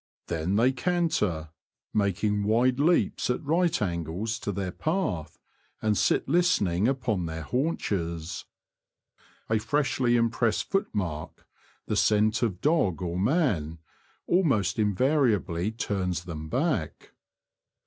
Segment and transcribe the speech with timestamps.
[0.29, 1.49] Then they canter,
[1.93, 5.37] making wide leaps at right angles to their path,
[5.79, 8.45] and sit listening upon their haunches.
[9.47, 11.45] A freshly im pressed footmark,
[11.85, 13.77] the scent of dog or man,
[14.25, 17.13] almost invariably turns them back.